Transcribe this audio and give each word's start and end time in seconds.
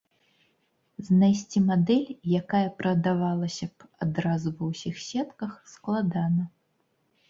Знайсці 1.09 1.57
мадэль, 1.67 2.15
якая 2.41 2.63
прадавалася 2.81 3.65
б 3.73 3.93
адразу 4.09 4.47
ва 4.59 4.75
ўсіх 4.75 4.95
сетках, 5.09 5.51
складана. 5.77 6.53